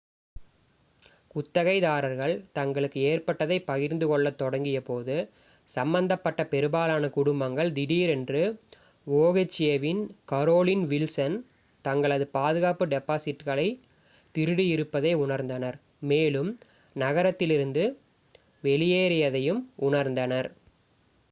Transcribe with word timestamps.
குத்தகைதாரர்கள் 1.31 2.33
தங்களுக்கு 2.51 2.99
ஏற்பட்டதைப் 3.09 3.67
பகிர்ந்துகொள்ளத் 3.67 4.39
தொடங்கியபோது 4.39 5.15
​​சம்பந்தப்பட்ட 5.69 6.43
பெரும்பாலான 6.45 7.09
குடும்பங்கள் 7.09 7.69
திடீரென்று 7.71 8.41
oha-இன் 9.07 10.01
கரோலின் 10.31 10.83
வில்சன் 10.85 11.37
தங்களது 11.85 12.27
பாதுகாப்பு 12.31 12.87
டெபாசிட்களைத் 12.87 13.79
திருடியிருப்பதை 14.35 15.13
உணர்ந்தனர் 15.23 15.77
மேலும் 16.05 16.51
நகரத்திலிருந்து 16.95 17.85
வெளியேறியதையும் 18.63 19.61
உணர்ந்தனர் 19.81 20.49